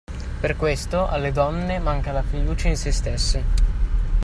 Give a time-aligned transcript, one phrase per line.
[0.39, 3.43] Per questo alle donne manca la fiducia in se stesse.